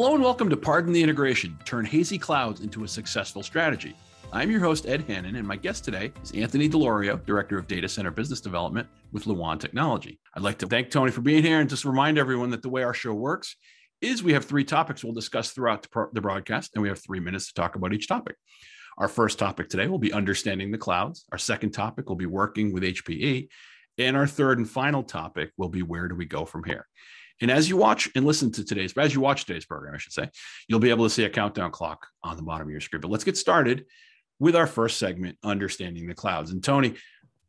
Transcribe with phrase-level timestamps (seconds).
[0.00, 3.94] Hello and welcome to Pardon the Integration Turn Hazy Clouds into a Successful Strategy.
[4.32, 7.86] I'm your host, Ed Hannan, and my guest today is Anthony Dilorio, Director of Data
[7.86, 10.18] Center Business Development with Luan Technology.
[10.34, 12.82] I'd like to thank Tony for being here and just remind everyone that the way
[12.82, 13.56] our show works
[14.00, 17.48] is we have three topics we'll discuss throughout the broadcast, and we have three minutes
[17.48, 18.36] to talk about each topic.
[18.96, 21.26] Our first topic today will be understanding the clouds.
[21.30, 23.48] Our second topic will be working with HPE.
[23.98, 26.86] And our third and final topic will be where do we go from here?
[27.40, 30.12] And as you watch and listen to today's, as you watch today's program, I should
[30.12, 30.28] say,
[30.68, 33.00] you'll be able to see a countdown clock on the bottom of your screen.
[33.00, 33.86] But let's get started
[34.38, 36.50] with our first segment, understanding the clouds.
[36.50, 36.94] And Tony,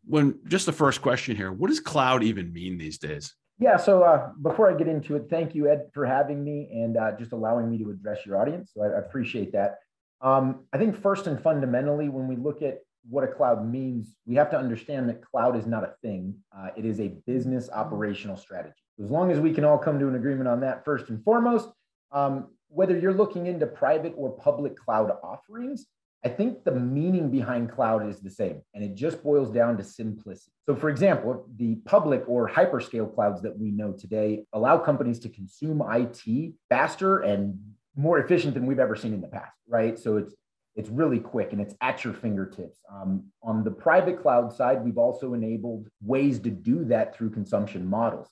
[0.05, 3.33] when just the first question here, what does cloud even mean these days?
[3.59, 3.77] Yeah.
[3.77, 7.11] So uh, before I get into it, thank you, Ed, for having me and uh,
[7.17, 8.71] just allowing me to address your audience.
[8.73, 9.75] So I, appreciate that.
[10.19, 14.35] Um, I think first and fundamentally, when we look at what a cloud means, we
[14.35, 16.35] have to understand that cloud is not a thing.
[16.55, 18.75] Uh, it is a business operational strategy.
[19.03, 21.69] As long as we can all come to an agreement on that first and foremost,
[22.11, 25.87] um, whether you're looking into private or public cloud offerings,
[26.23, 29.83] I think the meaning behind cloud is the same, and it just boils down to
[29.83, 30.51] simplicity.
[30.67, 35.29] So, for example, the public or hyperscale clouds that we know today allow companies to
[35.29, 37.59] consume IT faster and
[37.95, 39.97] more efficient than we've ever seen in the past, right?
[39.97, 40.35] So it's
[40.75, 42.79] it's really quick and it's at your fingertips.
[42.89, 47.85] Um, on the private cloud side, we've also enabled ways to do that through consumption
[47.85, 48.29] models.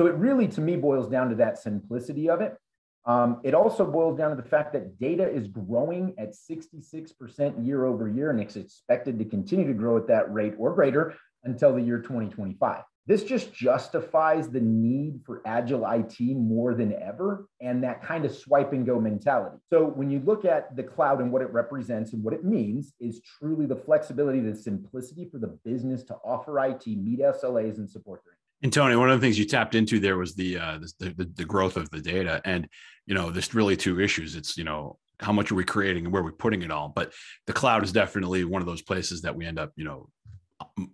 [0.00, 2.56] So it really, to me, boils down to that simplicity of it.
[3.04, 7.84] Um, it also boils down to the fact that data is growing at 66% year
[7.84, 11.74] over year, and it's expected to continue to grow at that rate or greater until
[11.74, 12.82] the year 2025.
[13.06, 18.34] This just justifies the need for agile IT more than ever and that kind of
[18.34, 19.58] swipe and go mentality.
[19.68, 22.94] So when you look at the cloud and what it represents and what it means
[23.00, 27.90] is truly the flexibility, the simplicity for the business to offer IT, meet SLAs and
[27.90, 30.78] support their and Tony, one of the things you tapped into there was the, uh,
[30.98, 32.68] the, the the growth of the data, and
[33.06, 34.36] you know, there's really two issues.
[34.36, 36.88] It's you know how much are we creating and where are we putting it all.
[36.88, 37.12] But
[37.46, 40.08] the cloud is definitely one of those places that we end up, you know,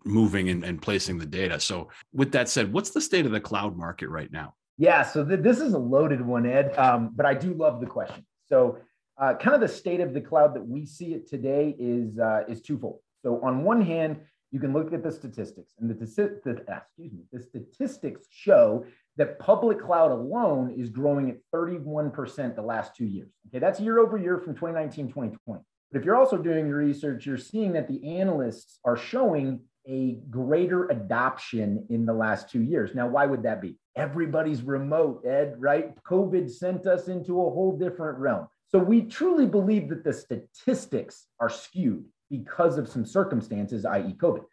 [0.04, 1.60] moving and, and placing the data.
[1.60, 4.54] So, with that said, what's the state of the cloud market right now?
[4.78, 7.86] Yeah, so th- this is a loaded one, Ed, um, but I do love the
[7.86, 8.26] question.
[8.46, 8.78] So,
[9.18, 12.44] uh, kind of the state of the cloud that we see it today is uh,
[12.48, 13.00] is twofold.
[13.22, 14.18] So, on one hand,
[14.52, 18.84] you can look at the statistics, and the, the uh, excuse me, the statistics show
[19.16, 23.30] that public cloud alone is growing at 31% the last two years.
[23.48, 25.62] Okay, that's year over year from 2019 2020.
[25.90, 30.18] But if you're also doing your research, you're seeing that the analysts are showing a
[30.30, 32.94] greater adoption in the last two years.
[32.94, 33.76] Now, why would that be?
[33.94, 35.94] Everybody's remote, Ed, right?
[36.04, 38.48] COVID sent us into a whole different realm.
[38.68, 44.44] So we truly believe that the statistics are skewed because of some circumstances, i.e., COVID.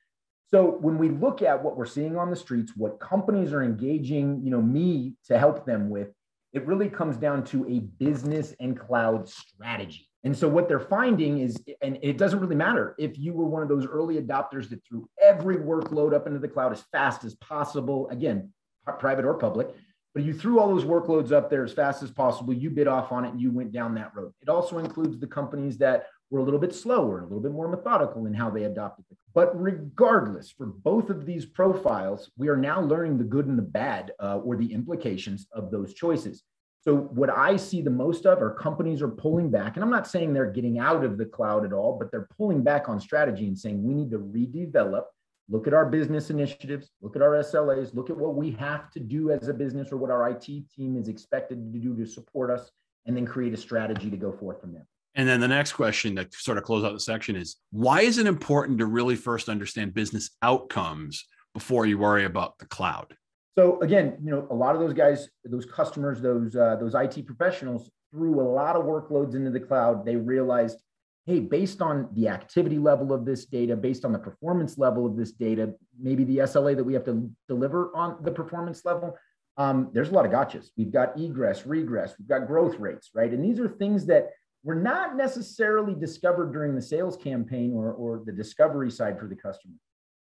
[0.47, 4.41] So when we look at what we're seeing on the streets, what companies are engaging,
[4.43, 6.09] you know, me to help them with,
[6.53, 10.07] it really comes down to a business and cloud strategy.
[10.23, 13.63] And so what they're finding is, and it doesn't really matter if you were one
[13.63, 17.33] of those early adopters that threw every workload up into the cloud as fast as
[17.35, 18.53] possible, again,
[18.99, 19.69] private or public,
[20.13, 23.11] but you threw all those workloads up there as fast as possible, you bid off
[23.11, 24.31] on it and you went down that road.
[24.41, 27.67] It also includes the companies that were a little bit slower, a little bit more
[27.67, 29.17] methodical in how they adopted it.
[29.35, 33.61] But regardless, for both of these profiles, we are now learning the good and the
[33.61, 36.41] bad uh, or the implications of those choices.
[36.81, 40.07] So what I see the most of are companies are pulling back, and I'm not
[40.07, 43.45] saying they're getting out of the cloud at all, but they're pulling back on strategy
[43.45, 45.03] and saying we need to redevelop.
[45.49, 48.99] Look at our business initiatives, look at our SLAs, look at what we have to
[48.99, 50.45] do as a business or what our IT
[50.75, 52.71] team is expected to do to support us,
[53.05, 54.87] and then create a strategy to go forth from there.
[55.15, 58.17] And then the next question that sort of close out the section is why is
[58.17, 63.15] it important to really first understand business outcomes before you worry about the cloud?
[63.55, 67.27] So again, you know, a lot of those guys, those customers, those uh, those IT
[67.27, 70.05] professionals threw a lot of workloads into the cloud.
[70.05, 70.79] They realized,
[71.27, 75.15] hey, based on the activity level of this data, based on the performance level of
[75.15, 79.15] this data, maybe the SLA that we have to deliver on the performance level,
[79.57, 80.69] um, there's a lot of gotchas.
[80.75, 83.31] We've got egress, regress, we've got growth rates, right?
[83.31, 84.31] And these are things that
[84.63, 89.35] were not necessarily discovered during the sales campaign or, or the discovery side for the
[89.35, 89.75] customer.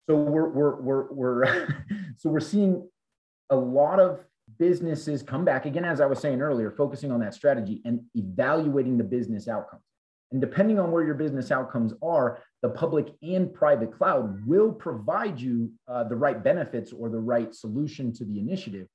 [0.08, 1.68] So we're, we're, we're, we're
[2.16, 2.88] so we're seeing
[3.50, 4.20] a lot of
[4.58, 8.98] businesses come back again, as I was saying earlier, focusing on that strategy and evaluating
[8.98, 9.82] the business outcomes.
[10.32, 15.38] And depending on where your business outcomes are, the public and private cloud will provide
[15.38, 18.88] you uh, the right benefits or the right solution to the initiative.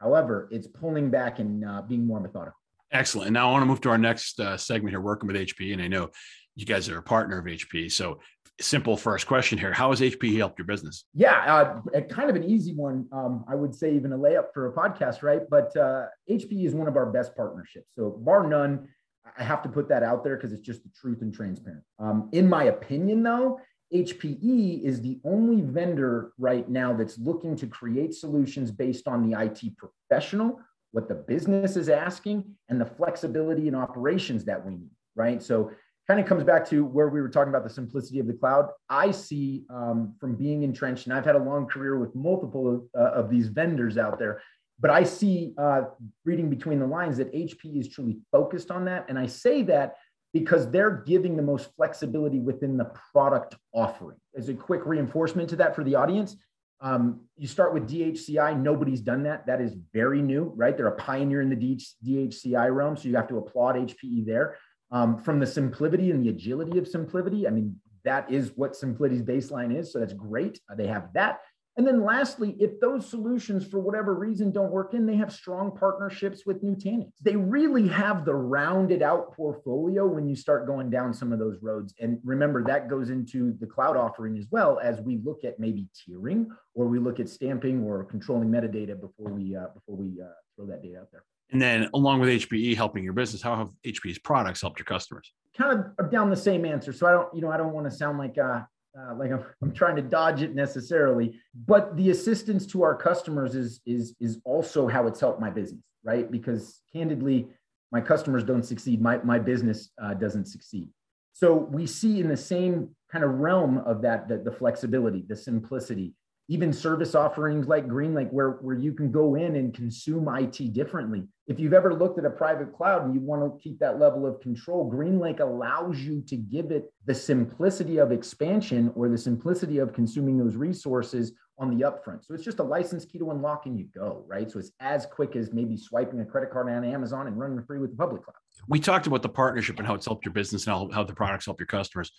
[0.00, 2.58] However, it's pulling back and uh, being more methodical.
[2.92, 3.32] Excellent.
[3.32, 5.72] Now I want to move to our next uh, segment here, working with HP.
[5.72, 6.10] And I know
[6.54, 7.90] you guys are a partner of HP.
[7.90, 8.20] So
[8.60, 9.72] simple first question here.
[9.72, 11.04] How has HP helped your business?
[11.14, 13.06] Yeah, uh, kind of an easy one.
[13.12, 15.42] Um, I would say even a layup for a podcast, right?
[15.50, 17.94] But uh, HPE is one of our best partnerships.
[17.96, 18.88] So, bar none,
[19.36, 21.82] I have to put that out there because it's just the truth and transparent.
[21.98, 23.58] Um, in my opinion, though,
[23.92, 29.40] HPE is the only vendor right now that's looking to create solutions based on the
[29.40, 30.60] IT professional,
[30.94, 35.42] what the business is asking, and the flexibility and operations that we need, right?
[35.42, 35.72] So,
[36.06, 38.68] kind of comes back to where we were talking about the simplicity of the cloud.
[38.90, 42.82] I see um, from being entrenched, and I've had a long career with multiple of,
[42.96, 44.40] uh, of these vendors out there,
[44.78, 45.82] but I see uh,
[46.24, 49.06] reading between the lines that HP is truly focused on that.
[49.08, 49.96] And I say that
[50.32, 54.18] because they're giving the most flexibility within the product offering.
[54.36, 56.36] As a quick reinforcement to that for the audience,
[56.84, 58.60] um, you start with DHCI.
[58.60, 59.46] Nobody's done that.
[59.46, 60.76] That is very new, right?
[60.76, 62.94] They're a pioneer in the DHCI realm.
[62.94, 64.58] So you have to applaud HPE there.
[64.92, 69.22] Um, from the simplicity and the agility of simplicity, I mean, that is what SimpliCity's
[69.22, 69.94] baseline is.
[69.94, 70.60] So that's great.
[70.76, 71.40] They have that.
[71.76, 75.76] And then lastly, if those solutions for whatever reason don't work in, they have strong
[75.76, 77.10] partnerships with Nutanix.
[77.20, 81.58] They really have the rounded out portfolio when you start going down some of those
[81.62, 81.92] roads.
[81.98, 85.88] And remember, that goes into the cloud offering as well as we look at maybe
[85.94, 90.26] tiering or we look at stamping or controlling metadata before we uh, before we uh,
[90.54, 91.24] throw that data out there.
[91.50, 95.32] And then along with HPE helping your business, how have HPE's products helped your customers?
[95.56, 96.92] Kind of down the same answer.
[96.92, 98.62] So I don't, you know, I don't want to sound like uh,
[98.98, 103.54] uh, like I'm, I'm trying to dodge it necessarily but the assistance to our customers
[103.54, 106.30] is is is also how it's helped my business right?
[106.30, 107.48] Because candidly
[107.90, 109.00] my customers don't succeed.
[109.00, 110.88] My, my business uh, doesn't succeed.
[111.32, 115.36] So we see in the same kind of realm of that the, the flexibility the
[115.36, 116.12] simplicity
[116.48, 121.26] even service offerings like GreenLake, where, where you can go in and consume IT differently.
[121.46, 124.26] If you've ever looked at a private cloud and you want to keep that level
[124.26, 129.78] of control, GreenLake allows you to give it the simplicity of expansion or the simplicity
[129.78, 132.24] of consuming those resources on the upfront.
[132.24, 134.50] So it's just a license key to unlock and you go, right?
[134.50, 137.78] So it's as quick as maybe swiping a credit card on Amazon and running free
[137.78, 138.34] with the public cloud.
[138.68, 141.44] We talked about the partnership and how it's helped your business and how, the products
[141.46, 142.10] help your customers.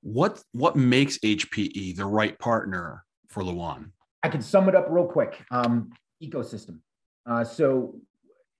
[0.00, 3.92] What what makes HPE the right partner for Luan?
[4.22, 5.44] I can sum it up real quick.
[5.50, 5.90] Um,
[6.22, 6.80] ecosystem.
[7.26, 7.94] Uh, so,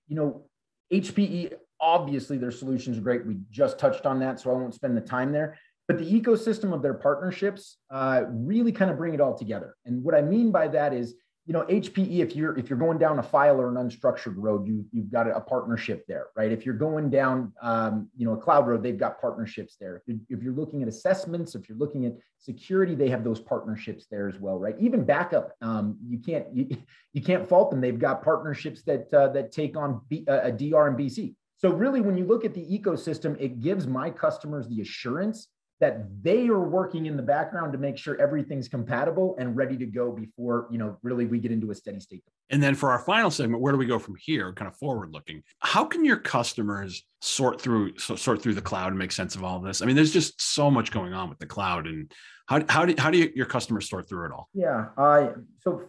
[0.06, 0.44] you know,
[0.92, 3.26] HPE, obviously their solutions are great.
[3.26, 5.58] We just touched on that, so I won't spend the time there.
[5.86, 9.74] But the ecosystem of their partnerships uh, really kind of bring it all together.
[9.86, 11.14] And what I mean by that is
[11.48, 14.66] you know hpe if you're if you're going down a file or an unstructured road
[14.66, 16.52] you you've got a, partnership there right?
[16.52, 20.02] If you're going down um, you know a cloud road they've got partnerships there.
[20.06, 24.28] If you're, looking at assessments if you're looking at security they have those partnerships there
[24.28, 24.76] as well right?
[24.78, 26.68] Even backup um, you can't you,
[27.14, 27.80] you can't fault them.
[27.80, 31.70] They've got partnerships that uh, that take on B, uh, a dr and bc so
[31.70, 35.48] really when you look at the ecosystem it gives my customers the assurance
[35.80, 39.86] that they are working in the background to make sure everything's compatible and ready to
[39.86, 42.22] go before you know really we get into a steady state.
[42.50, 45.12] And then for our final segment where do we go from here kind of forward
[45.12, 45.42] looking?
[45.60, 49.60] How can your customers sort through sort through the cloud and make sense of all
[49.60, 49.82] this?
[49.82, 52.12] I mean there's just so much going on with the cloud and
[52.46, 54.48] how, how do, how do you, your customers sort through it all?
[54.54, 55.30] Yeah i
[55.60, 55.82] so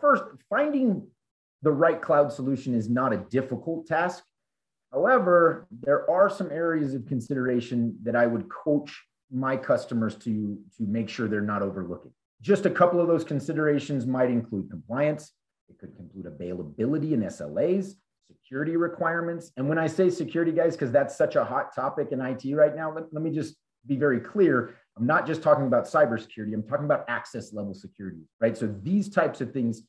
[0.00, 1.06] first finding
[1.62, 4.24] the right cloud solution is not a difficult task
[4.92, 10.82] However, there are some areas of consideration that I would coach my customers to, to
[10.82, 12.12] make sure they're not overlooking.
[12.42, 15.32] Just a couple of those considerations might include compliance,
[15.70, 17.94] it could include availability and SLAs,
[18.26, 19.50] security requirements.
[19.56, 22.76] And when I say security, guys, because that's such a hot topic in IT right
[22.76, 24.74] now, let, let me just be very clear.
[24.96, 28.56] I'm not just talking about cybersecurity, I'm talking about access level security, right?
[28.56, 29.82] So these types of things,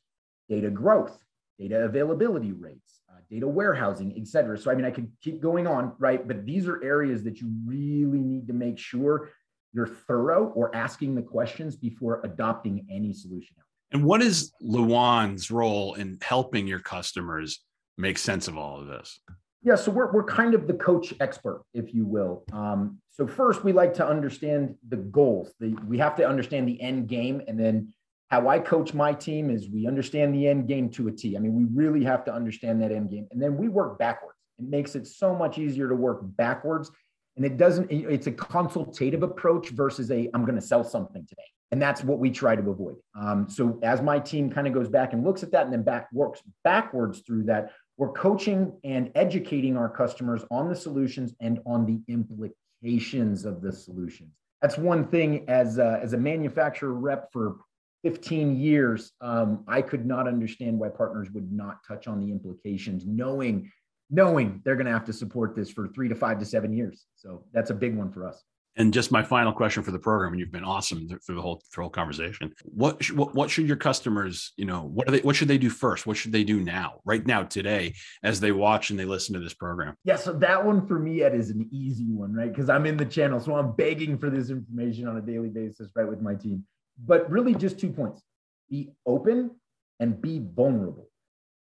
[0.48, 1.18] data growth,
[1.60, 3.02] data availability rates,
[3.34, 4.56] data warehousing, et cetera.
[4.58, 6.28] So, I mean, I could keep going on, right?
[6.28, 9.32] But these are areas that you really need to make sure
[9.74, 13.56] you're thorough or asking the questions before adopting any solution.
[13.92, 17.64] And what is Luan's role in helping your customers
[17.98, 19.20] make sense of all of this?
[19.64, 22.44] Yeah, so we're, we're kind of the coach expert, if you will.
[22.52, 25.54] Um, so first, we like to understand the goals.
[25.60, 27.94] The, we have to understand the end game, and then
[28.30, 31.38] how I coach my team is we understand the end game to a T.
[31.38, 33.28] I mean, we really have to understand that end game.
[33.32, 34.38] And then we work backwards.
[34.60, 36.90] It makes it so much easier to work backwards.
[37.36, 41.44] And it doesn't, it's a consultative approach versus a, I'm going to sell something today.
[41.72, 42.98] And that's what we try to avoid.
[43.20, 45.82] Um, so as my team kind of goes back and looks at that and then
[45.82, 51.60] back works backwards through that, we're coaching and educating our customers on the solutions and
[51.66, 54.30] on the implications of the solutions.
[54.62, 57.58] That's one thing as a, as a manufacturer rep for
[58.04, 63.06] 15 years, um, I could not understand why partners would not touch on the implications,
[63.06, 63.72] knowing
[64.10, 67.06] knowing they're going to have to support this for three to five to seven years.
[67.16, 68.44] So that's a big one for us.
[68.76, 71.62] And just my final question for the program, and you've been awesome through the whole,
[71.72, 72.52] through the whole conversation.
[72.64, 75.20] What, what what should your customers, you know, what are they?
[75.20, 76.08] What should they do first?
[76.08, 77.94] What should they do now, right now, today,
[78.24, 79.96] as they watch and they listen to this program?
[80.04, 82.52] Yeah, so that one for me, Ed, is an easy one, right?
[82.52, 85.92] Because I'm in the channel, so I'm begging for this information on a daily basis,
[85.96, 86.66] right, with my team.
[86.98, 88.22] But really, just two points:
[88.70, 89.52] be open
[90.00, 91.10] and be vulnerable.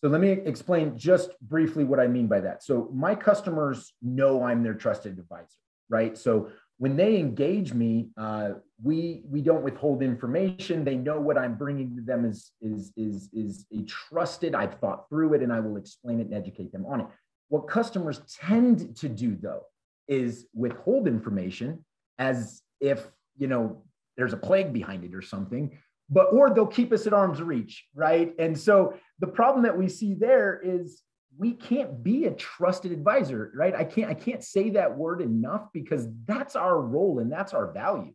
[0.02, 2.62] So let me explain just briefly what I mean by that.
[2.62, 5.56] So my customers know I'm their trusted advisor,
[5.88, 6.18] right?
[6.18, 8.50] So when they engage me, uh,
[8.82, 10.84] we we don't withhold information.
[10.84, 14.54] They know what I'm bringing to them is is is is a trusted.
[14.54, 17.06] I've thought through it, and I will explain it and educate them on it.
[17.48, 19.62] What customers tend to do though
[20.08, 21.84] is withhold information
[22.18, 23.06] as if
[23.38, 23.84] you know
[24.16, 25.78] there's a plague behind it or something
[26.10, 28.34] but or they'll keep us at arm's reach right?
[28.38, 31.02] And so the problem that we see there is
[31.36, 33.74] we can't be a trusted advisor right?
[33.74, 37.72] I can't i can't say that word enough because that's our role and that's our
[37.72, 38.12] value.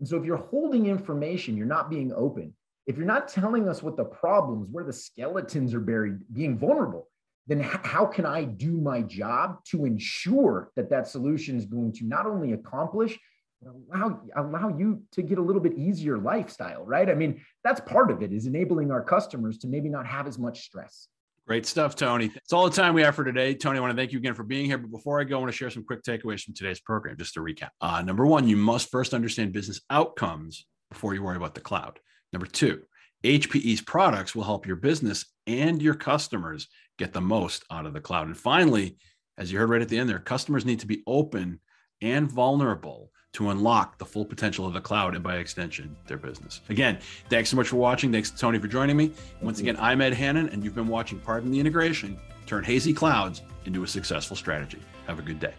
[0.00, 2.54] And so if you're holding information you're not being open.
[2.86, 7.08] If you're not telling us what the problems where the skeletons are buried being vulnerable
[7.46, 12.04] then how can i do my job to ensure that that solution is going to
[12.04, 13.18] not only accomplish
[13.66, 18.10] allow allow you to get a little bit easier lifestyle right i mean that's part
[18.10, 21.08] of it is enabling our customers to maybe not have as much stress
[21.46, 22.30] Great stuff, Tony.
[22.36, 23.54] it's all the time we have for today.
[23.54, 24.78] Tony, I want to thank you again for being here.
[24.78, 27.34] But before I go, I want to share some quick takeaways from today's program, just
[27.34, 27.70] to recap.
[27.80, 31.98] Uh, number one, you must first understand business outcomes before you worry about the cloud.
[32.32, 32.82] Number two,
[33.24, 38.00] HPE's products will help your business and your customers get the most out of the
[38.00, 38.28] cloud.
[38.28, 38.96] And finally,
[39.36, 41.58] as you heard right at the end there, customers need to be open
[42.00, 46.60] and vulnerable to unlock the full potential of the cloud and by extension, their business.
[46.68, 48.10] Again, thanks so much for watching.
[48.10, 49.12] Thanks to Tony for joining me.
[49.40, 53.42] Once again, I'm Ed Hannan, and you've been watching Pardon the Integration Turn Hazy Clouds
[53.66, 54.80] into a Successful Strategy.
[55.06, 55.54] Have a good day.